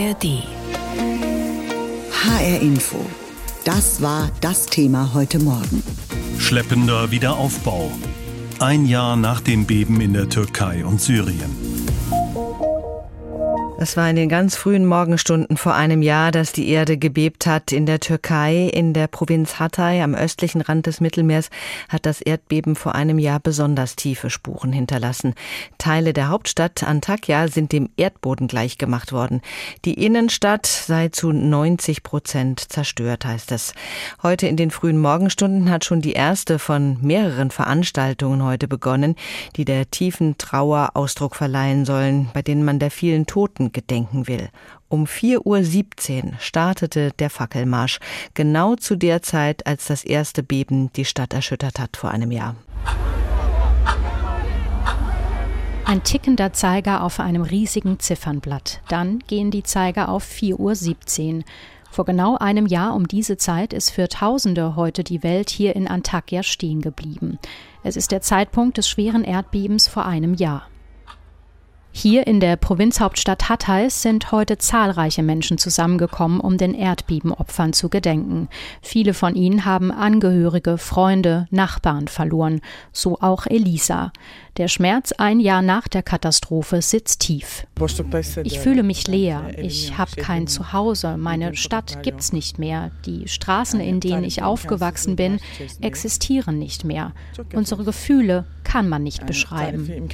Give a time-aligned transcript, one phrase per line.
[0.00, 0.42] ARD.
[2.10, 3.04] HR Info.
[3.64, 5.82] Das war das Thema heute Morgen.
[6.38, 7.90] Schleppender Wiederaufbau.
[8.60, 11.69] Ein Jahr nach dem Beben in der Türkei und Syrien.
[13.82, 17.72] Es war in den ganz frühen Morgenstunden vor einem Jahr, dass die Erde gebebt hat.
[17.72, 21.48] In der Türkei, in der Provinz Hatay am östlichen Rand des Mittelmeers,
[21.88, 25.32] hat das Erdbeben vor einem Jahr besonders tiefe Spuren hinterlassen.
[25.78, 29.40] Teile der Hauptstadt Antakya sind dem Erdboden gleichgemacht worden.
[29.86, 33.72] Die Innenstadt sei zu 90 Prozent zerstört, heißt es.
[34.22, 39.16] Heute in den frühen Morgenstunden hat schon die erste von mehreren Veranstaltungen heute begonnen,
[39.56, 44.48] die der tiefen Trauer Ausdruck verleihen sollen, bei denen man der vielen Toten gedenken will.
[44.88, 47.98] Um 4.17 Uhr startete der Fackelmarsch,
[48.34, 52.56] genau zu der Zeit, als das erste Beben die Stadt erschüttert hat vor einem Jahr.
[55.84, 58.80] Ein tickender Zeiger auf einem riesigen Ziffernblatt.
[58.88, 61.44] Dann gehen die Zeiger auf 4.17 Uhr.
[61.90, 65.88] Vor genau einem Jahr um diese Zeit ist für Tausende heute die Welt hier in
[65.88, 67.40] Antakya stehen geblieben.
[67.82, 70.68] Es ist der Zeitpunkt des schweren Erdbebens vor einem Jahr.
[71.92, 78.48] Hier in der Provinzhauptstadt Hatay sind heute zahlreiche Menschen zusammengekommen, um den Erdbebenopfern zu gedenken.
[78.80, 82.60] Viele von ihnen haben Angehörige, Freunde, Nachbarn verloren,
[82.92, 84.12] so auch Elisa.
[84.60, 87.66] Der Schmerz ein Jahr nach der Katastrophe sitzt tief.
[88.44, 89.52] Ich fühle mich leer.
[89.56, 91.16] Ich habe kein Zuhause.
[91.16, 92.90] Meine Stadt gibt's nicht mehr.
[93.06, 95.40] Die Straßen, in denen ich aufgewachsen bin,
[95.80, 97.12] existieren nicht mehr.
[97.54, 100.08] Unsere Gefühle kann man nicht beschreiben.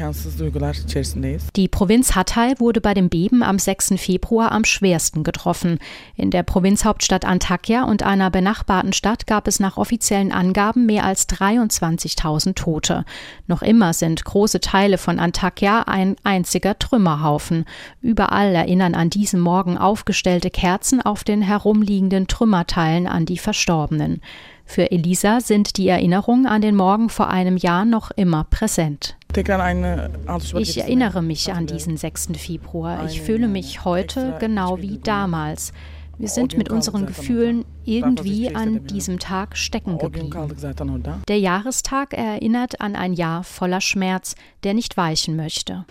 [1.56, 3.94] Die Provinz Hatay wurde bei dem Beben am 6.
[3.98, 5.78] Februar am schwersten getroffen.
[6.14, 11.28] In der Provinzhauptstadt Antakya und einer benachbarten Stadt gab es nach offiziellen Angaben mehr als
[11.28, 13.04] 23.000 Tote.
[13.46, 17.64] Noch immer sind große Teile von Antakya ein einziger Trümmerhaufen.
[18.02, 24.20] Überall erinnern an diesem Morgen aufgestellte Kerzen auf den herumliegenden Trümmerteilen an die Verstorbenen.
[24.66, 29.16] Für Elisa sind die Erinnerungen an den Morgen vor einem Jahr noch immer präsent.
[29.34, 32.28] Ich erinnere mich an diesen 6.
[32.36, 33.06] Februar.
[33.06, 35.72] Ich fühle mich heute genau wie damals.
[36.18, 40.30] Wir sind mit unseren Gefühlen irgendwie an diesem Tag stecken geblieben.
[41.28, 44.34] Der Jahrestag erinnert an ein Jahr voller Schmerz,
[44.64, 45.84] der nicht weichen möchte.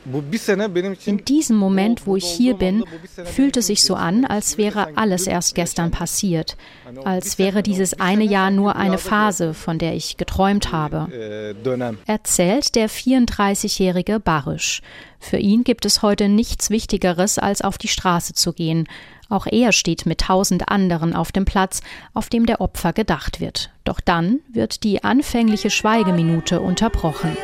[1.05, 2.83] In diesem Moment, wo ich hier bin,
[3.23, 6.57] fühlt es sich so an, als wäre alles erst gestern passiert,
[7.03, 11.07] als wäre dieses eine Jahr nur eine Phase, von der ich geträumt habe.
[12.07, 14.81] Erzählt der 34-jährige Barisch.
[15.19, 18.87] Für ihn gibt es heute nichts Wichtigeres, als auf die Straße zu gehen,
[19.29, 21.81] auch er steht mit tausend anderen auf dem Platz,
[22.13, 23.71] auf dem der Opfer gedacht wird.
[23.83, 27.35] Doch dann wird die anfängliche Schweigeminute unterbrochen.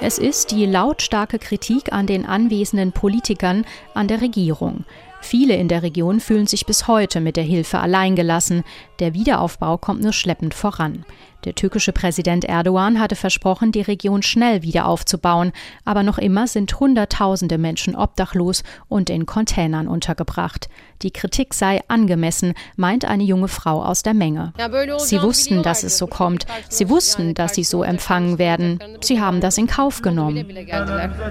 [0.00, 3.64] Es ist die lautstarke Kritik an den anwesenden Politikern,
[3.94, 4.84] an der Regierung.
[5.20, 8.62] Viele in der Region fühlen sich bis heute mit der Hilfe alleingelassen.
[8.98, 11.04] Der Wiederaufbau kommt nur schleppend voran.
[11.44, 15.52] Der türkische Präsident Erdogan hatte versprochen, die Region schnell wieder aufzubauen,
[15.84, 20.68] aber noch immer sind Hunderttausende Menschen obdachlos und in Containern untergebracht.
[21.02, 24.54] Die Kritik sei angemessen, meint eine junge Frau aus der Menge.
[24.98, 26.46] Sie wussten, dass es so kommt.
[26.68, 28.80] Sie wussten, dass sie so empfangen werden.
[29.00, 30.46] Sie haben das in Kauf genommen.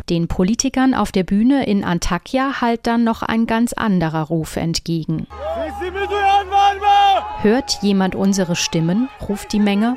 [0.09, 5.27] Den Politikern auf der Bühne in Antakya halt dann noch ein ganz anderer Ruf entgegen.
[7.41, 9.09] Hört jemand unsere Stimmen?
[9.27, 9.95] ruft die Menge.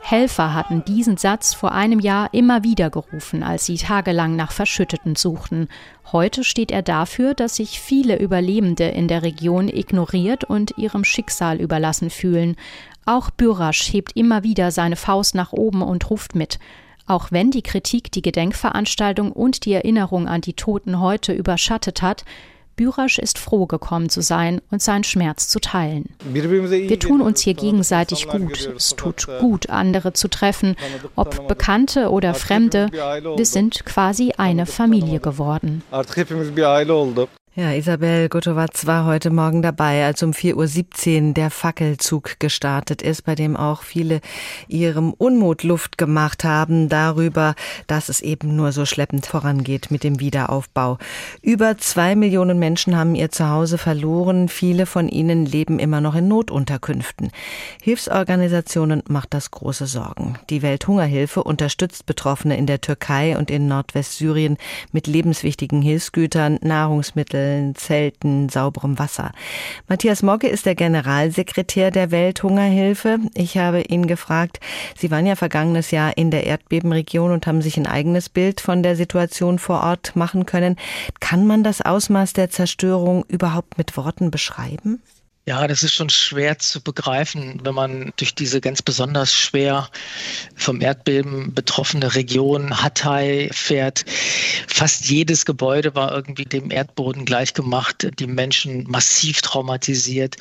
[0.00, 5.16] Helfer hatten diesen Satz vor einem Jahr immer wieder gerufen, als sie tagelang nach Verschütteten
[5.16, 5.68] suchten.
[6.12, 11.60] Heute steht er dafür, dass sich viele Überlebende in der Region ignoriert und ihrem Schicksal
[11.60, 12.56] überlassen fühlen.
[13.04, 16.58] Auch Bürasch hebt immer wieder seine Faust nach oben und ruft mit.
[17.06, 22.24] Auch wenn die Kritik die Gedenkveranstaltung und die Erinnerung an die Toten heute überschattet hat,
[22.78, 26.14] Bürasch ist froh gekommen zu sein und seinen Schmerz zu teilen.
[26.32, 28.72] Wir tun uns hier gegenseitig gut.
[28.74, 30.76] Es tut gut, andere zu treffen,
[31.16, 32.88] ob Bekannte oder Fremde.
[32.92, 35.82] Wir sind quasi eine Familie geworden.
[37.58, 43.22] Ja, Isabel Gotowatz war heute Morgen dabei, als um 4.17 Uhr der Fackelzug gestartet ist,
[43.22, 44.20] bei dem auch viele
[44.68, 47.56] ihrem Unmut Luft gemacht haben darüber,
[47.88, 50.98] dass es eben nur so schleppend vorangeht mit dem Wiederaufbau.
[51.42, 54.48] Über zwei Millionen Menschen haben ihr Zuhause verloren.
[54.48, 57.32] Viele von ihnen leben immer noch in Notunterkünften.
[57.82, 60.38] Hilfsorganisationen macht das große Sorgen.
[60.48, 64.58] Die Welthungerhilfe unterstützt Betroffene in der Türkei und in Nordwestsyrien
[64.92, 69.32] mit lebenswichtigen Hilfsgütern, Nahrungsmitteln, Lebensmitteln, Zelten, sauberem Wasser.
[69.88, 73.18] Matthias Mogge ist der Generalsekretär der Welthungerhilfe.
[73.34, 74.60] Ich habe ihn gefragt,
[74.96, 78.82] Sie waren ja vergangenes Jahr in der Erdbebenregion und haben sich ein eigenes Bild von
[78.82, 80.76] der Situation vor Ort machen können.
[81.20, 85.02] Kann man das Ausmaß der Zerstörung überhaupt mit Worten beschreiben?
[85.48, 89.88] Ja, das ist schon schwer zu begreifen, wenn man durch diese ganz besonders schwer
[90.54, 94.04] vom Erdbeben betroffene Region Hatay fährt.
[94.66, 100.36] Fast jedes Gebäude war irgendwie dem Erdboden gleichgemacht, die Menschen massiv traumatisiert.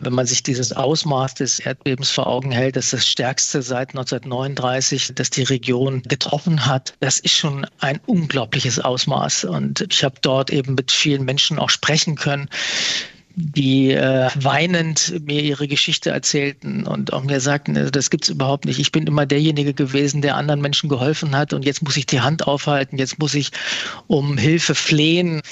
[0.00, 3.90] Wenn man sich dieses Ausmaß des Erdbebens vor Augen hält, das ist das stärkste seit
[3.90, 9.44] 1939, das die Region getroffen hat, das ist schon ein unglaubliches Ausmaß.
[9.44, 12.48] Und ich habe dort eben mit vielen Menschen auch sprechen können,
[13.40, 18.64] die äh, weinend mir ihre Geschichte erzählten und auch mir sagten, also das gibt's überhaupt
[18.64, 18.78] nicht.
[18.78, 22.20] Ich bin immer derjenige gewesen, der anderen Menschen geholfen hat und jetzt muss ich die
[22.20, 23.50] Hand aufhalten, jetzt muss ich
[24.06, 25.42] um Hilfe flehen.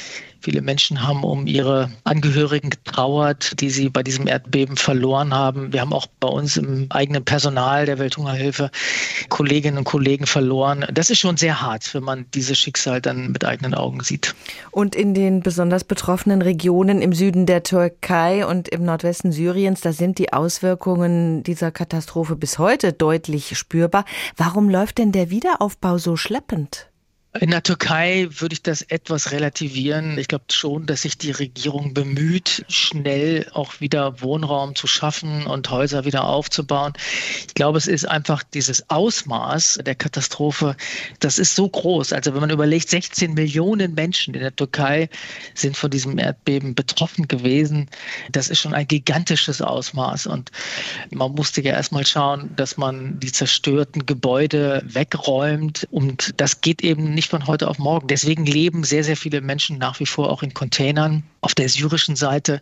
[0.40, 5.72] Viele Menschen haben um ihre Angehörigen getrauert, die sie bei diesem Erdbeben verloren haben.
[5.72, 8.70] Wir haben auch bei uns im eigenen Personal der Welthungerhilfe
[9.28, 10.86] Kolleginnen und Kollegen verloren.
[10.92, 14.36] Das ist schon sehr hart, wenn man dieses Schicksal dann mit eigenen Augen sieht.
[14.70, 19.92] Und in den besonders betroffenen Regionen im Süden der Türkei und im Nordwesten Syriens, da
[19.92, 24.04] sind die Auswirkungen dieser Katastrophe bis heute deutlich spürbar.
[24.36, 26.88] Warum läuft denn der Wiederaufbau so schleppend?
[27.34, 30.16] In der Türkei würde ich das etwas relativieren.
[30.16, 35.70] Ich glaube schon, dass sich die Regierung bemüht, schnell auch wieder Wohnraum zu schaffen und
[35.70, 36.94] Häuser wieder aufzubauen.
[37.46, 40.74] Ich glaube, es ist einfach dieses Ausmaß der Katastrophe,
[41.20, 42.14] das ist so groß.
[42.14, 45.10] Also wenn man überlegt, 16 Millionen Menschen in der Türkei
[45.54, 47.90] sind von diesem Erdbeben betroffen gewesen.
[48.32, 50.28] Das ist schon ein gigantisches Ausmaß.
[50.28, 50.50] Und
[51.10, 55.86] man musste ja erstmal schauen, dass man die zerstörten Gebäude wegräumt.
[55.90, 58.06] Und das geht eben nicht von heute auf morgen.
[58.06, 61.24] Deswegen leben sehr, sehr viele Menschen nach wie vor auch in Containern.
[61.40, 62.60] Auf der syrischen Seite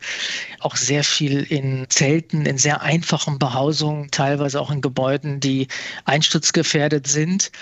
[0.60, 5.68] auch sehr viel in Zelten, in sehr einfachen Behausungen, teilweise auch in Gebäuden, die
[6.04, 7.52] einsturzgefährdet sind,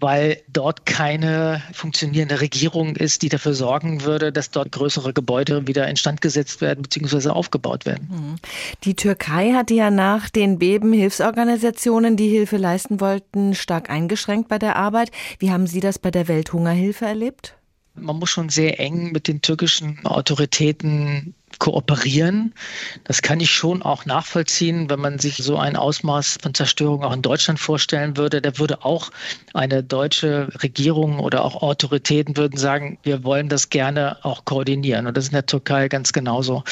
[0.00, 5.88] weil dort keine funktionierende Regierung ist, die dafür sorgen würde, dass dort größere Gebäude wieder
[5.88, 7.30] instand gesetzt werden bzw.
[7.30, 8.08] aufgebaut werden.
[8.10, 8.36] Mhm.
[8.84, 14.58] Die Türkei hatte ja nach den Beben Hilfsorganisationen, die Hilfe leisten wollten, stark eingeschränkt bei
[14.58, 15.10] der Arbeit.
[15.38, 17.54] Wie haben Sie das bei der Welthungerhilfe erlebt?
[17.94, 22.54] Man muss schon sehr eng mit den türkischen Autoritäten kooperieren.
[23.04, 27.12] Das kann ich schon auch nachvollziehen, wenn man sich so ein Ausmaß von Zerstörung auch
[27.12, 28.40] in Deutschland vorstellen würde.
[28.40, 29.10] Da würde auch
[29.54, 35.06] eine deutsche Regierung oder auch Autoritäten würden sagen, wir wollen das gerne auch koordinieren.
[35.06, 36.62] Und das ist in der Türkei ganz genauso.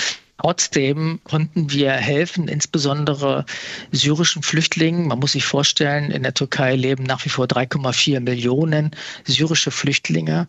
[0.47, 3.47] Trotzdem konnten wir helfen, insbesondere
[3.91, 5.09] syrischen Flüchtlingen.
[5.09, 8.93] Man muss sich vorstellen, in der Türkei leben nach wie vor 3,4 Millionen
[9.25, 10.47] syrische Flüchtlinge,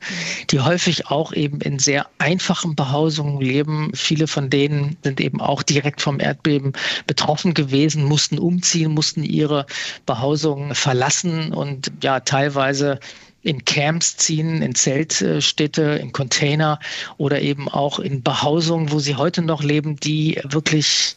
[0.52, 3.90] die häufig auch eben in sehr einfachen Behausungen leben.
[3.96, 6.74] Viele von denen sind eben auch direkt vom Erdbeben
[7.08, 9.66] betroffen gewesen, mussten umziehen, mussten ihre
[10.06, 13.00] Behausungen verlassen und ja, teilweise
[13.42, 16.80] in Camps ziehen, in Zeltstädte, in Container
[17.18, 21.16] oder eben auch in Behausungen, wo sie heute noch leben, die wirklich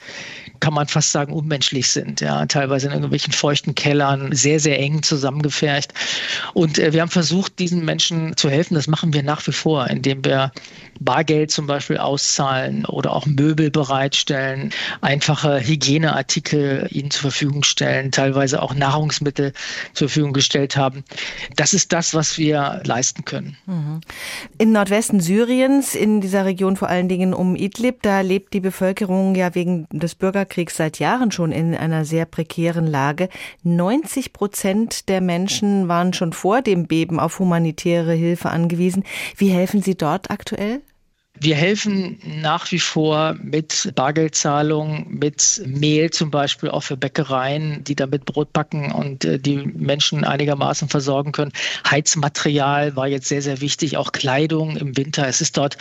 [0.61, 2.21] kann man fast sagen, unmenschlich sind.
[2.21, 5.93] Ja, teilweise in irgendwelchen feuchten Kellern, sehr, sehr eng zusammengefercht.
[6.53, 8.75] Und äh, wir haben versucht, diesen Menschen zu helfen.
[8.75, 10.53] Das machen wir nach wie vor, indem wir
[11.01, 14.71] Bargeld zum Beispiel auszahlen oder auch Möbel bereitstellen,
[15.01, 19.55] einfache Hygieneartikel ihnen zur Verfügung stellen, teilweise auch Nahrungsmittel
[19.95, 21.05] zur Verfügung gestellt haben.
[21.57, 23.57] Das ist das, was wir leisten können.
[23.67, 24.01] Mhm.
[24.59, 29.35] Im Nordwesten Syriens, in dieser Region vor allen Dingen um Idlib, da lebt die Bevölkerung
[29.35, 33.29] ja wegen des Bürgerkriegs seit Jahren schon in einer sehr prekären Lage.
[33.63, 39.05] 90 Prozent der Menschen waren schon vor dem Beben auf humanitäre Hilfe angewiesen.
[39.37, 40.83] Wie helfen Sie dort aktuell?
[41.43, 47.97] Wir helfen nach wie vor mit Bargeldzahlung, mit Mehl zum Beispiel auch für Bäckereien, die
[47.97, 51.53] damit Brot backen und äh, die Menschen einigermaßen versorgen können.
[51.91, 55.27] Heizmaterial war jetzt sehr, sehr wichtig, auch Kleidung im Winter.
[55.27, 55.79] Es ist dort,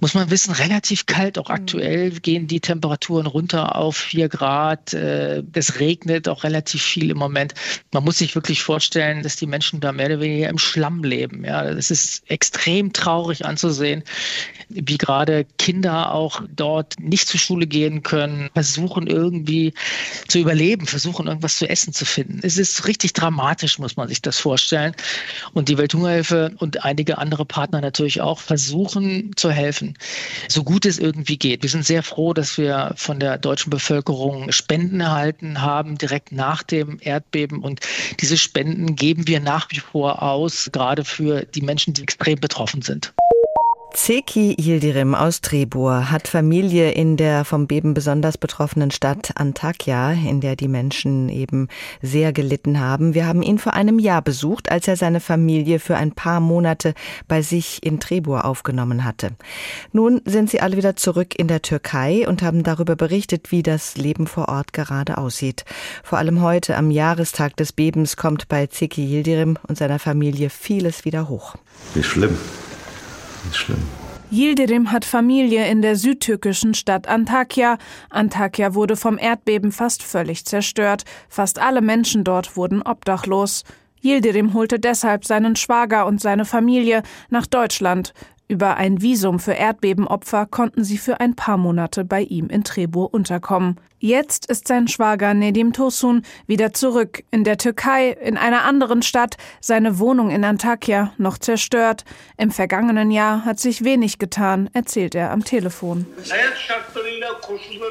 [0.00, 1.38] muss man wissen, relativ kalt.
[1.38, 4.92] Auch aktuell gehen die Temperaturen runter auf vier Grad.
[4.92, 7.54] Äh, es regnet auch relativ viel im Moment.
[7.92, 11.44] Man muss sich wirklich vorstellen, dass die Menschen da mehr oder weniger im Schlamm leben.
[11.44, 14.02] Ja, es ist extrem traurig anzusehen
[14.84, 19.72] wie gerade Kinder auch dort nicht zur Schule gehen können, versuchen irgendwie
[20.28, 22.40] zu überleben, versuchen irgendwas zu essen zu finden.
[22.42, 24.94] Es ist richtig dramatisch, muss man sich das vorstellen.
[25.52, 29.96] Und die Welthungerhilfe und einige andere Partner natürlich auch versuchen zu helfen,
[30.48, 31.62] so gut es irgendwie geht.
[31.62, 36.62] Wir sind sehr froh, dass wir von der deutschen Bevölkerung Spenden erhalten haben, direkt nach
[36.62, 37.60] dem Erdbeben.
[37.60, 37.80] Und
[38.20, 42.82] diese Spenden geben wir nach wie vor aus, gerade für die Menschen, die extrem betroffen
[42.82, 43.12] sind.
[43.92, 50.40] Zeki Yildirim aus Trebur hat Familie in der vom Beben besonders betroffenen Stadt Antakya, in
[50.40, 51.68] der die Menschen eben
[52.00, 53.14] sehr gelitten haben.
[53.14, 56.94] Wir haben ihn vor einem Jahr besucht, als er seine Familie für ein paar Monate
[57.26, 59.30] bei sich in Trebur aufgenommen hatte.
[59.92, 63.96] Nun sind sie alle wieder zurück in der Türkei und haben darüber berichtet, wie das
[63.96, 65.64] Leben vor Ort gerade aussieht.
[66.04, 71.04] Vor allem heute am Jahrestag des Bebens kommt bei Zeki Yildirim und seiner Familie vieles
[71.04, 71.56] wieder hoch.
[71.94, 72.38] Wie schlimm
[73.46, 73.82] ist schlimm.
[74.32, 77.78] Yildirim hat Familie in der südtürkischen Stadt Antakya.
[78.10, 81.04] Antakya wurde vom Erdbeben fast völlig zerstört.
[81.28, 83.64] Fast alle Menschen dort wurden obdachlos.
[84.02, 88.14] Yildirim holte deshalb seinen Schwager und seine Familie nach Deutschland.
[88.46, 93.12] Über ein Visum für Erdbebenopfer konnten sie für ein paar Monate bei ihm in Trebur
[93.12, 93.76] unterkommen.
[94.02, 99.36] Jetzt ist sein Schwager Nedim Tosun wieder zurück in der Türkei, in einer anderen Stadt,
[99.60, 102.06] seine Wohnung in Antakya noch zerstört.
[102.38, 106.06] Im vergangenen Jahr hat sich wenig getan, erzählt er am Telefon.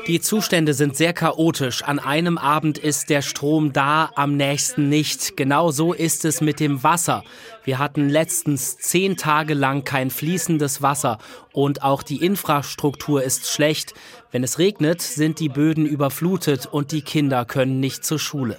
[0.08, 1.84] Die Zustände sind sehr chaotisch.
[1.84, 5.38] An einem Abend ist der Strom da, am nächsten nicht.
[5.38, 7.24] Genau so ist es mit dem Wasser.
[7.64, 11.20] Wir hatten letztens zehn Tage lang kein fließendes Wasser
[11.64, 13.94] und auch die Infrastruktur ist schlecht.
[14.32, 18.58] Wenn es regnet, sind die Böden überflutet und die Kinder können nicht zur Schule.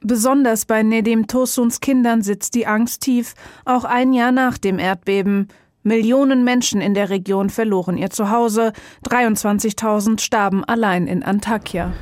[0.00, 5.48] Besonders bei Nedim Tosuns Kindern sitzt die Angst tief, auch ein Jahr nach dem Erdbeben.
[5.86, 8.72] Millionen Menschen in der Region verloren ihr Zuhause.
[9.06, 11.92] 23.000 starben allein in Antakya.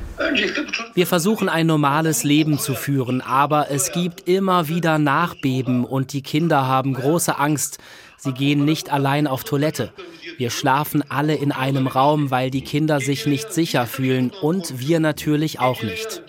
[0.95, 6.23] Wir versuchen ein normales Leben zu führen, aber es gibt immer wieder Nachbeben und die
[6.23, 7.79] Kinder haben große Angst.
[8.25, 9.93] Sie gehen nicht allein auf Toilette.
[10.39, 15.01] Wir schlafen alle in einem Raum, weil die Kinder sich nicht sicher fühlen und wir
[15.01, 16.23] natürlich auch nicht.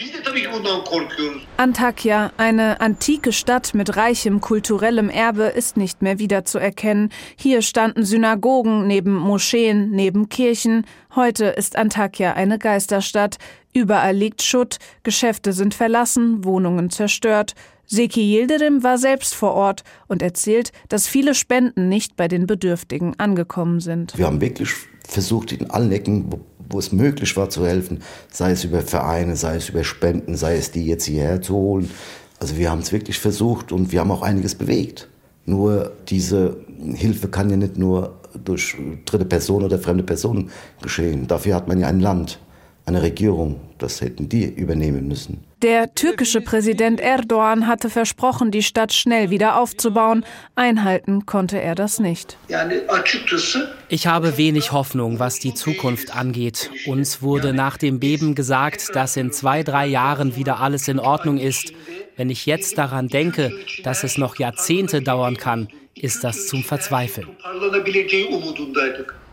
[1.58, 7.10] Antakya, eine antike Stadt mit reichem kulturellem Erbe, ist nicht mehr wiederzuerkennen.
[7.38, 10.88] Hier standen Synagogen neben Moscheen, neben Kirchen.
[11.16, 13.38] Heute ist Antakya eine Geisterstadt.
[13.74, 17.56] Überall liegt Schutt, Geschäfte sind verlassen, Wohnungen zerstört.
[17.86, 23.20] Seki Yildirim war selbst vor Ort und erzählt, dass viele Spenden nicht bei den Bedürftigen
[23.20, 24.18] angekommen sind.
[24.18, 24.70] Wir haben wirklich
[25.08, 26.40] versucht, in allen Ecken, wo,
[26.70, 28.02] wo es möglich war, zu helfen,
[28.32, 31.90] sei es über Vereine, sei es über Spenden, sei es die jetzt hierher zu holen.
[32.40, 35.10] Also wir haben es wirklich versucht und wir haben auch einiges bewegt.
[35.46, 36.58] Nur diese
[36.94, 38.76] Hilfe kann ja nicht nur durch
[39.06, 40.52] dritte Personen oder fremde Personen
[40.82, 41.28] geschehen.
[41.28, 42.40] Dafür hat man ja ein Land
[42.86, 43.60] eine Regierung.
[43.78, 45.44] Das hätten die übernehmen müssen.
[45.62, 50.26] Der türkische Präsident Erdogan hatte versprochen, die Stadt schnell wieder aufzubauen.
[50.56, 52.38] Einhalten konnte er das nicht.
[53.88, 56.70] Ich habe wenig Hoffnung, was die Zukunft angeht.
[56.86, 61.38] Uns wurde nach dem Beben gesagt, dass in zwei, drei Jahren wieder alles in Ordnung
[61.38, 61.72] ist.
[62.18, 63.52] Wenn ich jetzt daran denke,
[63.84, 67.28] dass es noch Jahrzehnte dauern kann, ist das zum Verzweifeln.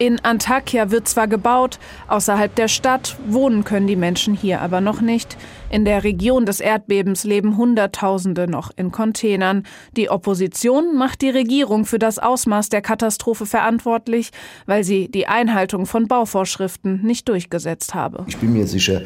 [0.00, 1.78] In Antakya wird zwar gebaut,
[2.08, 5.36] außerhalb der Stadt wohnen können die Menschen hier aber noch nicht.
[5.70, 9.64] In der Region des Erdbebens leben Hunderttausende noch in Containern.
[9.96, 14.30] Die Opposition macht die Regierung für das Ausmaß der Katastrophe verantwortlich,
[14.66, 18.24] weil sie die Einhaltung von Bauvorschriften nicht durchgesetzt habe.
[18.26, 19.02] Ich bin mir sicher,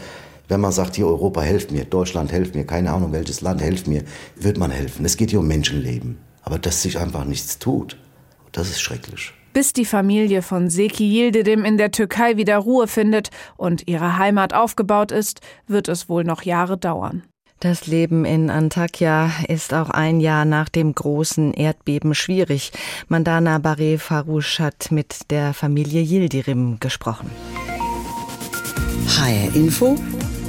[0.47, 3.89] wenn man sagt, hier Europa helft mir, Deutschland helft mir, keine Ahnung welches Land helft
[3.89, 4.05] mir,
[4.37, 5.05] wird man helfen.
[5.05, 7.97] Es geht hier um Menschenleben aber dass sich einfach nichts tut,
[8.53, 9.33] das ist schrecklich.
[9.55, 14.53] Bis die Familie von Seki Yildirim in der Türkei wieder Ruhe findet und ihre Heimat
[14.53, 17.23] aufgebaut ist, wird es wohl noch Jahre dauern.
[17.61, 22.73] Das Leben in Antakya ist auch ein Jahr nach dem großen Erdbeben schwierig.
[23.07, 27.31] Mandana Bare Farouche hat mit der Familie Yildirim gesprochen.
[29.07, 29.95] HR Info,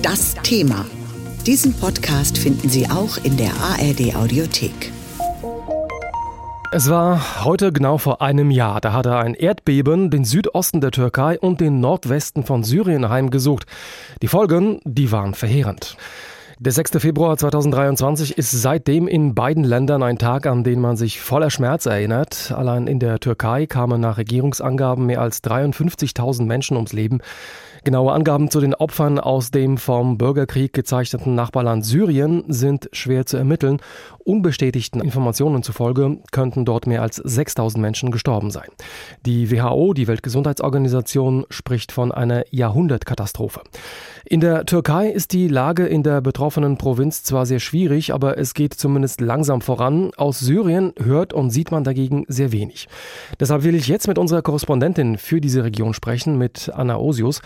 [0.01, 0.83] das Thema.
[1.45, 4.91] Diesen Podcast finden Sie auch in der ARD Audiothek.
[6.77, 8.81] Es war heute genau vor einem Jahr.
[8.81, 13.65] Da hatte ein Erdbeben den Südosten der Türkei und den Nordwesten von Syrien heimgesucht.
[14.21, 15.95] Die Folgen, die waren verheerend.
[16.57, 16.91] Der 6.
[17.01, 21.85] Februar 2023 ist seitdem in beiden Ländern ein Tag, an den man sich voller Schmerz
[21.85, 22.53] erinnert.
[22.55, 27.19] Allein in der Türkei kamen nach Regierungsangaben mehr als 53.000 Menschen ums Leben.
[27.83, 33.35] Genaue Angaben zu den Opfern aus dem vom Bürgerkrieg gezeichneten Nachbarland Syrien sind schwer zu
[33.37, 33.79] ermitteln.
[34.23, 38.69] Unbestätigten Informationen zufolge könnten dort mehr als 6000 Menschen gestorben sein.
[39.25, 43.61] Die WHO, die Weltgesundheitsorganisation, spricht von einer Jahrhundertkatastrophe.
[44.25, 46.44] In der Türkei ist die Lage in der betroffenen
[46.77, 50.11] Provinz zwar sehr schwierig, aber es geht zumindest langsam voran.
[50.17, 52.87] Aus Syrien hört und sieht man dagegen sehr wenig.
[53.39, 57.41] Deshalb will ich jetzt mit unserer Korrespondentin für diese Region sprechen, mit Anna Osius.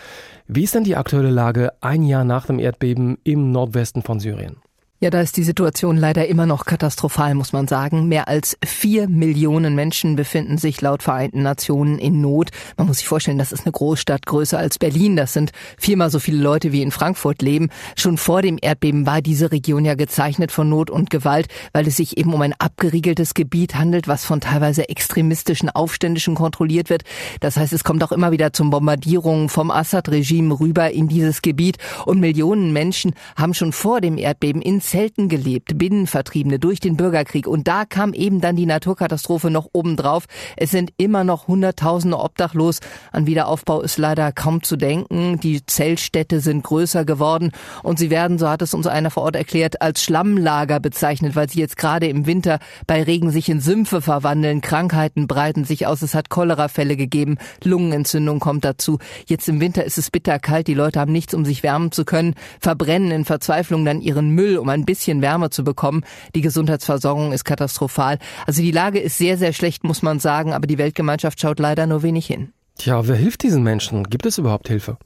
[0.47, 4.57] Wie ist denn die aktuelle Lage ein Jahr nach dem Erdbeben im Nordwesten von Syrien?
[5.01, 8.09] Ja, da ist die Situation leider immer noch katastrophal, muss man sagen.
[8.09, 12.49] Mehr als vier Millionen Menschen befinden sich laut Vereinten Nationen in Not.
[12.75, 15.15] Man muss sich vorstellen, das ist eine Großstadt größer als Berlin.
[15.15, 17.69] Das sind viermal so viele Leute, wie in Frankfurt leben.
[17.95, 21.95] Schon vor dem Erdbeben war diese Region ja gezeichnet von Not und Gewalt, weil es
[21.95, 27.03] sich eben um ein abgeriegeltes Gebiet handelt, was von teilweise extremistischen Aufständischen kontrolliert wird.
[27.39, 31.77] Das heißt, es kommt auch immer wieder zum Bombardierungen vom Assad-Regime rüber in dieses Gebiet.
[32.05, 37.45] Und Millionen Menschen haben schon vor dem Erdbeben in Zelten gelebt, Binnenvertriebene durch den Bürgerkrieg.
[37.45, 40.25] Und da kam eben dann die Naturkatastrophe noch obendrauf.
[40.57, 42.79] Es sind immer noch Hunderttausende obdachlos.
[43.11, 45.39] An Wiederaufbau ist leider kaum zu denken.
[45.41, 47.51] Die Zeltstädte sind größer geworden
[47.83, 51.47] und sie werden, so hat es uns einer vor Ort erklärt, als Schlammlager bezeichnet, weil
[51.47, 54.61] sie jetzt gerade im Winter bei Regen sich in Sümpfe verwandeln.
[54.61, 56.01] Krankheiten breiten sich aus.
[56.01, 57.37] Es hat Cholerafälle gegeben.
[57.63, 58.97] Lungenentzündung kommt dazu.
[59.27, 60.65] Jetzt im Winter ist es bitterkalt.
[60.65, 64.57] Die Leute haben nichts, um sich wärmen zu können, verbrennen in Verzweiflung dann ihren Müll,
[64.57, 66.03] um ein bisschen Wärme zu bekommen.
[66.35, 68.19] Die Gesundheitsversorgung ist katastrophal.
[68.45, 71.87] Also die Lage ist sehr, sehr schlecht, muss man sagen, aber die Weltgemeinschaft schaut leider
[71.87, 72.53] nur wenig hin.
[72.77, 74.03] Tja, wer hilft diesen Menschen?
[74.05, 74.97] Gibt es überhaupt Hilfe?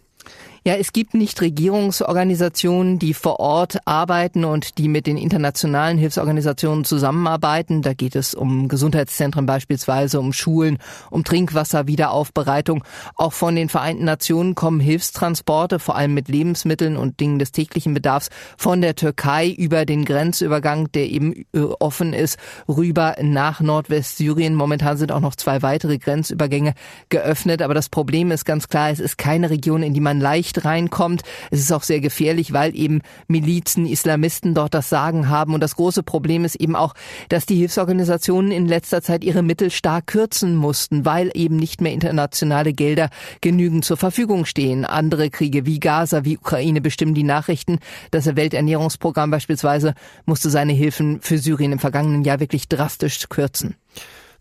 [0.65, 6.85] Ja, es gibt nicht Regierungsorganisationen, die vor Ort arbeiten und die mit den internationalen Hilfsorganisationen
[6.85, 7.81] zusammenarbeiten.
[7.81, 10.77] Da geht es um Gesundheitszentren beispielsweise, um Schulen,
[11.09, 12.85] um Trinkwasserwiederaufbereitung.
[13.15, 17.93] Auch von den Vereinten Nationen kommen Hilfstransporte, vor allem mit Lebensmitteln und Dingen des täglichen
[17.93, 22.39] Bedarfs, von der Türkei über den Grenzübergang, der eben äh, offen ist,
[22.69, 24.55] rüber nach Nordwestsyrien.
[24.55, 26.73] Momentan sind auch noch zwei weitere Grenzübergänge
[27.09, 27.61] geöffnet.
[27.61, 30.65] Aber das Problem ist ganz klar, es ist keine Region, in die man leicht Licht
[30.65, 31.23] reinkommt.
[31.51, 35.53] Es ist auch sehr gefährlich, weil eben Milizen, Islamisten dort das Sagen haben.
[35.53, 36.93] Und das große Problem ist eben auch,
[37.29, 41.93] dass die Hilfsorganisationen in letzter Zeit ihre Mittel stark kürzen mussten, weil eben nicht mehr
[41.93, 43.09] internationale Gelder
[43.41, 44.85] genügend zur Verfügung stehen.
[44.85, 47.79] Andere Kriege wie Gaza, wie Ukraine bestimmen die Nachrichten.
[48.11, 49.93] Das Welternährungsprogramm beispielsweise
[50.25, 53.75] musste seine Hilfen für Syrien im vergangenen Jahr wirklich drastisch kürzen.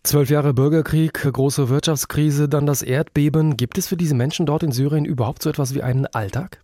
[0.04, 3.56] Zwölf Jahre Bürgerkrieg, große Wirtschaftskrise, dann das Erdbeben.
[3.56, 6.61] Gibt es für diese Menschen dort in Syrien überhaupt so etwas wie einen Alltag?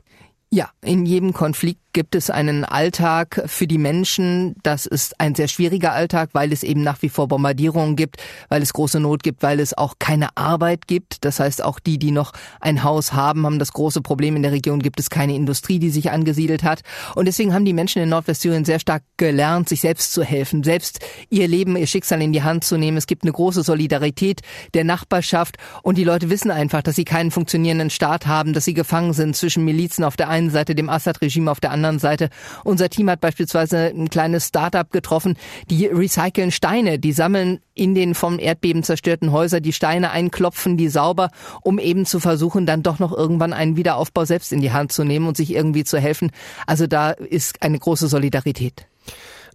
[0.50, 4.54] Ja, in jedem Konflikt gibt es einen Alltag für die Menschen.
[4.62, 8.62] Das ist ein sehr schwieriger Alltag, weil es eben nach wie vor Bombardierungen gibt, weil
[8.62, 11.24] es große Not gibt, weil es auch keine Arbeit gibt.
[11.24, 14.36] Das heißt, auch die, die noch ein Haus haben, haben das große Problem.
[14.36, 16.82] In der Region gibt es keine Industrie, die sich angesiedelt hat.
[17.16, 21.00] Und deswegen haben die Menschen in Nordwestsyrien sehr stark gelernt, sich selbst zu helfen, selbst
[21.30, 22.96] ihr Leben, ihr Schicksal in die Hand zu nehmen.
[22.96, 27.32] Es gibt eine große Solidarität der Nachbarschaft und die Leute wissen einfach, dass sie keinen
[27.32, 31.50] funktionierenden Staat haben, dass sie gefangen sind zwischen Milizen auf der einen Seite, dem Assad-Regime
[31.50, 32.30] auf der anderen Seite.
[32.64, 35.36] Unser Team hat beispielsweise ein kleines Startup getroffen,
[35.70, 40.76] die recyceln Steine, die sammeln in den vom Erdbeben zerstörten Häusern die Steine ein, klopfen
[40.76, 41.30] die sauber,
[41.62, 45.04] um eben zu versuchen, dann doch noch irgendwann einen Wiederaufbau selbst in die Hand zu
[45.04, 46.30] nehmen und sich irgendwie zu helfen.
[46.66, 48.86] Also da ist eine große Solidarität.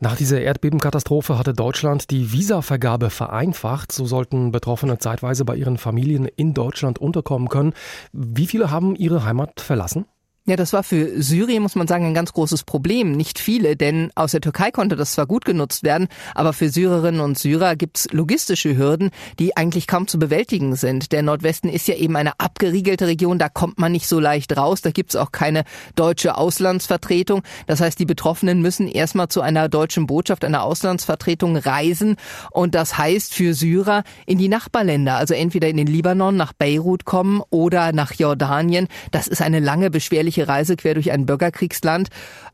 [0.04, 3.94] Nach dieser Erdbebenkatastrophe hatte Deutschland die Visavergabe vereinfacht.
[3.94, 7.74] So sollten Betroffene zeitweise bei ihren Familien in Deutschland unterkommen können.
[8.12, 10.06] Wie viele haben ihre Heimat verlassen?
[10.46, 13.14] Ja, das war für Syrien, muss man sagen, ein ganz großes Problem.
[13.14, 17.22] Nicht viele, denn aus der Türkei konnte das zwar gut genutzt werden, aber für Syrerinnen
[17.22, 21.14] und Syrer gibt's logistische Hürden, die eigentlich kaum zu bewältigen sind.
[21.14, 24.82] Der Nordwesten ist ja eben eine abgeriegelte Region, da kommt man nicht so leicht raus,
[24.82, 25.64] da gibt's auch keine
[25.96, 27.44] deutsche Auslandsvertretung.
[27.66, 32.18] Das heißt, die Betroffenen müssen erstmal zu einer deutschen Botschaft, einer Auslandsvertretung reisen
[32.52, 37.06] und das heißt für Syrer in die Nachbarländer, also entweder in den Libanon nach Beirut
[37.06, 38.90] kommen oder nach Jordanien.
[39.12, 42.10] Das ist eine lange beschwerliche gefährliche Reise quer durch ein Bürgerkriegsland.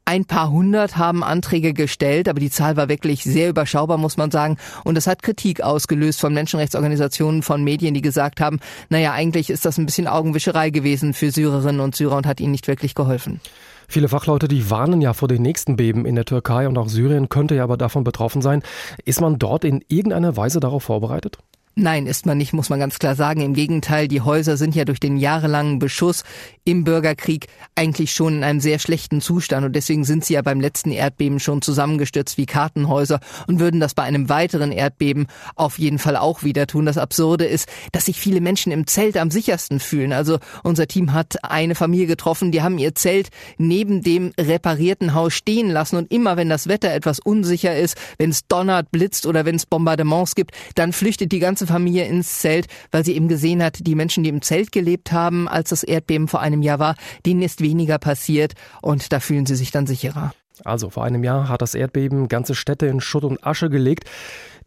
[0.06, 4.32] Ein paar hundert haben Anträge gestellt, aber die Zahl war wirklich sehr überschaubar, muss man
[4.32, 4.58] sagen.
[4.84, 9.66] Und es hat Kritik ausgelöst von Menschenrechtsorganisationen, von Medien, die gesagt haben, naja, eigentlich ist
[9.66, 13.40] das ein bisschen Augenwischerei gewesen für Syrerinnen und Syrer und hat ihnen nicht wirklich geholfen.
[13.88, 17.30] Viele Fachleute, die warnen ja vor den nächsten Beben in der Türkei und auch Syrien
[17.30, 18.62] könnte ja aber davon betroffen sein.
[19.06, 21.40] Ist man dort in irgendeiner Weise darauf vorbereitet?
[21.76, 23.40] Nein, ist man nicht, muss man ganz klar sagen.
[23.40, 26.24] Im Gegenteil, die Häuser sind ja durch den jahrelangen Beschuss
[26.66, 30.60] im Bürgerkrieg eigentlich schon in einem sehr schlechten Zustand und deswegen sind sie ja beim
[30.60, 36.00] letzten Erdbeben schon zusammengestürzt wie Kartenhäuser und würden das bei einem weiteren Erdbeben auf jeden
[36.00, 36.86] Fall auch wieder tun.
[36.86, 40.12] Das Absurde ist, dass sich viele Menschen im Zelt am sichersten fühlen.
[40.12, 45.34] Also unser Team hat eine Familie getroffen, die haben ihr Zelt neben dem reparierten Haus
[45.34, 49.46] stehen lassen und immer wenn das Wetter etwas unsicher ist, wenn es donnert, blitzt oder
[49.46, 53.64] wenn es Bombardements gibt, dann flüchtet die ganze Familie ins Zelt, weil sie eben gesehen
[53.64, 56.96] hat, die Menschen, die im Zelt gelebt haben, als das Erdbeben vor einem Jahr war,
[57.26, 60.34] denen ist weniger passiert und da fühlen sie sich dann sicherer.
[60.66, 64.06] Also vor einem Jahr hat das Erdbeben ganze Städte in Schutt und Asche gelegt.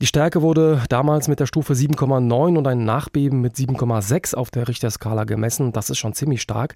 [0.03, 4.67] Die Stärke wurde damals mit der Stufe 7,9 und ein Nachbeben mit 7,6 auf der
[4.67, 5.73] Richterskala gemessen.
[5.73, 6.75] Das ist schon ziemlich stark.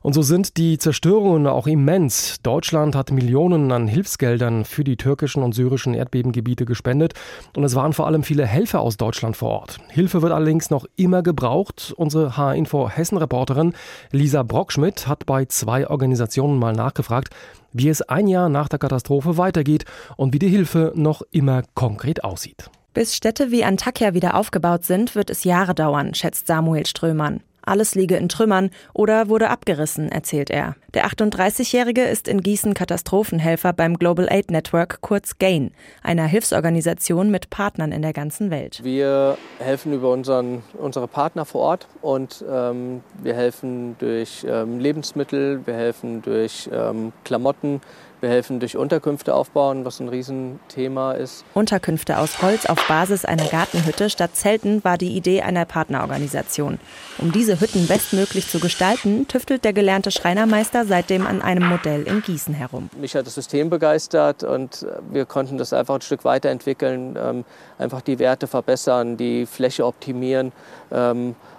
[0.00, 2.40] Und so sind die Zerstörungen auch immens.
[2.42, 7.14] Deutschland hat Millionen an Hilfsgeldern für die türkischen und syrischen Erdbebengebiete gespendet.
[7.56, 9.78] Und es waren vor allem viele Helfer aus Deutschland vor Ort.
[9.88, 11.92] Hilfe wird allerdings noch immer gebraucht.
[11.96, 13.72] Unsere H-Info Hessen-Reporterin
[14.12, 17.34] Lisa Brockschmidt hat bei zwei Organisationen mal nachgefragt,
[17.72, 19.84] wie es ein Jahr nach der Katastrophe weitergeht
[20.16, 22.70] und wie die Hilfe noch immer konkret aussieht.
[22.94, 27.42] Bis Städte wie Antakya wieder aufgebaut sind, wird es Jahre dauern, schätzt Samuel Strömann.
[27.68, 30.74] Alles liege in Trümmern oder wurde abgerissen, erzählt er.
[30.94, 37.50] Der 38-Jährige ist in Gießen Katastrophenhelfer beim Global Aid Network, kurz GAIN, einer Hilfsorganisation mit
[37.50, 38.80] Partnern in der ganzen Welt.
[38.82, 45.66] Wir helfen über unseren, unsere Partner vor Ort und ähm, wir helfen durch ähm, Lebensmittel,
[45.66, 47.82] wir helfen durch ähm, Klamotten,
[48.20, 51.44] wir helfen durch Unterkünfte aufbauen, was ein Riesenthema ist.
[51.54, 56.78] Unterkünfte aus Holz auf Basis einer Gartenhütte statt Zelten war die Idee einer Partnerorganisation.
[57.18, 62.22] Um diese Hütten bestmöglich zu gestalten, tüftelt der gelernte Schreinermeister seitdem an einem Modell in
[62.22, 62.90] Gießen herum.
[63.00, 67.44] Mich hat das System begeistert und wir konnten das einfach ein Stück weiterentwickeln, ähm,
[67.78, 70.52] einfach die Werte verbessern, die Fläche optimieren.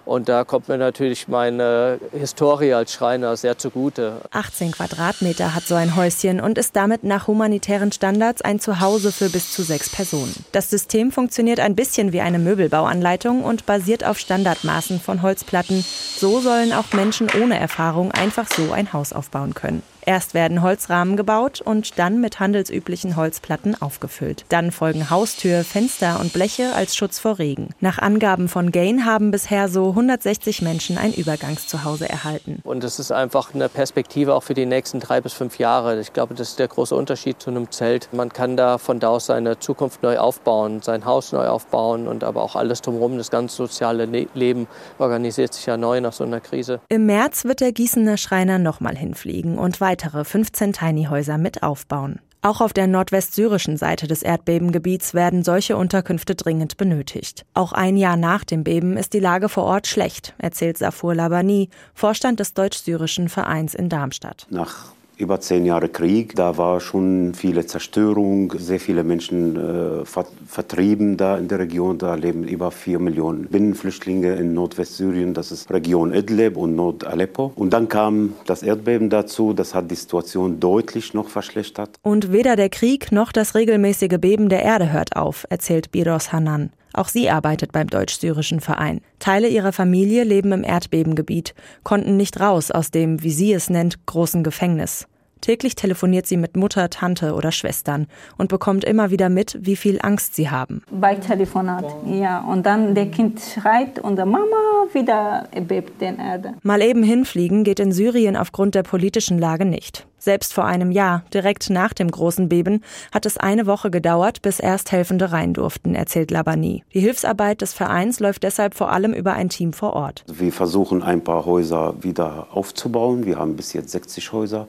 [0.09, 4.13] Und da kommt mir natürlich meine Historie als Schreiner sehr zugute.
[4.31, 9.29] 18 Quadratmeter hat so ein Häuschen und ist damit nach humanitären Standards ein Zuhause für
[9.29, 10.33] bis zu sechs Personen.
[10.51, 15.85] Das System funktioniert ein bisschen wie eine Möbelbauanleitung und basiert auf Standardmaßen von Holzplatten.
[16.17, 19.83] So sollen auch Menschen ohne Erfahrung einfach so ein Haus aufbauen können.
[20.09, 24.43] Erst werden Holzrahmen gebaut und dann mit handelsüblichen Holzplatten aufgefüllt.
[24.49, 27.75] Dann folgen Haustür, Fenster und Bleche als Schutz vor Regen.
[27.79, 32.57] Nach Angaben von Gain haben bisher so 160 Menschen ein Übergangszuhause erhalten.
[32.63, 35.99] Und es ist einfach eine Perspektive auch für die nächsten drei bis fünf Jahre.
[35.99, 38.09] Ich glaube, das ist der große Unterschied zu einem Zelt.
[38.11, 42.23] Man kann da von da aus seine Zukunft neu aufbauen, sein Haus neu aufbauen und
[42.23, 44.67] aber auch alles drumherum, das ganze soziale Leben
[44.97, 46.79] organisiert sich ja neu nach so einer Krise.
[46.89, 52.19] Im März wird der Gießener Schreiner nochmal hinfliegen und weiter weitere 15 Tiny-Häuser mit aufbauen.
[52.41, 57.45] Auch auf der nordwestsyrischen Seite des Erdbebengebiets werden solche Unterkünfte dringend benötigt.
[57.53, 61.67] Auch ein Jahr nach dem Beben ist die Lage vor Ort schlecht, erzählt Safur Labani,
[61.93, 64.47] Vorstand des deutsch-syrischen Vereins in Darmstadt.
[64.49, 66.35] Nach über zehn Jahre Krieg.
[66.35, 71.97] Da war schon viele Zerstörung, sehr viele Menschen äh, vertrieben da in der Region.
[71.97, 75.33] Da leben über vier Millionen Binnenflüchtlinge in Nordwestsyrien.
[75.33, 77.51] Das ist Region Idlib und Nord-Aleppo.
[77.55, 79.53] Und dann kam das Erdbeben dazu.
[79.53, 81.97] Das hat die Situation deutlich noch verschlechtert.
[82.01, 86.71] Und weder der Krieg noch das regelmäßige Beben der Erde hört auf, erzählt Biros Hanan.
[86.93, 89.01] Auch sie arbeitet beim deutsch-syrischen Verein.
[89.19, 94.05] Teile ihrer Familie leben im Erdbebengebiet, konnten nicht raus aus dem, wie sie es nennt,
[94.05, 95.07] großen Gefängnis.
[95.41, 99.99] Täglich telefoniert sie mit Mutter, Tante oder Schwestern und bekommt immer wieder mit, wie viel
[100.01, 100.81] Angst sie haben.
[100.91, 102.41] Bei Telefonat, ja.
[102.41, 104.45] Und dann der Kind schreit und der Mama
[104.93, 106.55] wieder bebt den Erde.
[106.63, 110.05] Mal eben hinfliegen geht in Syrien aufgrund der politischen Lage nicht.
[110.17, 112.81] Selbst vor einem Jahr, direkt nach dem großen Beben,
[113.13, 116.83] hat es eine Woche gedauert, bis Ersthelfende rein durften, erzählt Labani.
[116.93, 120.25] Die Hilfsarbeit des Vereins läuft deshalb vor allem über ein Team vor Ort.
[120.27, 123.25] Wir versuchen ein paar Häuser wieder aufzubauen.
[123.25, 124.67] Wir haben bis jetzt 60 Häuser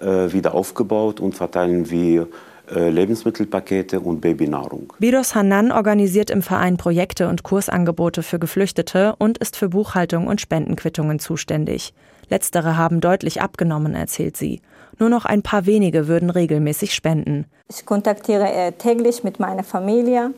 [0.00, 2.28] wieder aufgebaut und verteilen wir
[2.70, 4.92] äh, Lebensmittelpakete und Babynahrung.
[4.98, 10.40] Biros Hanan organisiert im Verein Projekte und Kursangebote für Geflüchtete und ist für Buchhaltung und
[10.40, 11.94] Spendenquittungen zuständig.
[12.28, 14.60] Letztere haben deutlich abgenommen, erzählt sie.
[14.98, 17.46] Nur noch ein paar wenige würden regelmäßig spenden.
[17.70, 20.34] Ich kontaktiere äh, täglich mit meiner Familie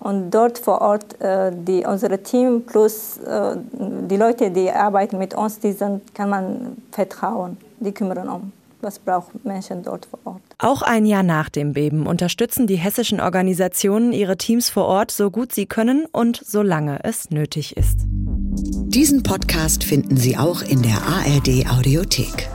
[0.00, 5.34] und dort vor Ort äh, die, unser Team plus äh, die Leute, die arbeiten mit
[5.34, 7.56] uns, die sind, kann man vertrauen.
[7.78, 10.42] Die kümmern um was brauchen Menschen dort vor Ort.
[10.58, 15.30] Auch ein Jahr nach dem Beben unterstützen die hessischen Organisationen ihre Teams vor Ort so
[15.30, 18.00] gut sie können und solange es nötig ist.
[18.06, 22.48] Diesen Podcast finden Sie auch in der ARD Audiothek.